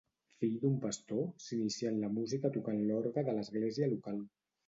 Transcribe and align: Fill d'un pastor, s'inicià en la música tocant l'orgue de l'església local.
Fill 0.43 0.53
d'un 0.61 0.77
pastor, 0.85 1.27
s'inicià 1.47 1.91
en 1.95 2.01
la 2.05 2.09
música 2.15 2.51
tocant 2.57 2.81
l'orgue 2.87 3.25
de 3.29 3.37
l'església 3.39 3.93
local. 3.95 4.19